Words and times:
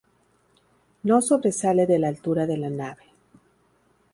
No 1.03 1.21
sobresale 1.21 1.85
de 1.85 1.99
la 1.99 2.07
altura 2.07 2.47
de 2.47 2.57
la 2.57 2.71
nave. 2.71 3.03